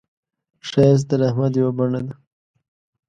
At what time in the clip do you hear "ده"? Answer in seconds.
2.07-2.13